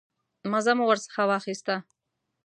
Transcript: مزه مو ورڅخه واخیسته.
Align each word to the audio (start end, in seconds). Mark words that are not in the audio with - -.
مزه 0.51 0.71
مو 0.77 0.83
ورڅخه 0.87 1.23
واخیسته. 1.29 1.75